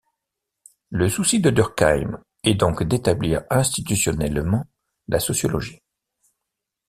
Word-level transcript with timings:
Le 0.89 1.07
souci 1.07 1.39
de 1.39 1.51
Durkheim 1.51 2.23
est 2.43 2.55
donc 2.55 2.81
d’établir 2.81 3.43
institutionnellement 3.51 4.63
la 5.07 5.19
sociologie. 5.19 5.83